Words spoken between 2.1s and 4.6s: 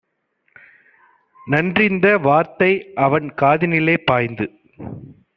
வார்த்தைஅவன் காதினிலே பாய்ந்து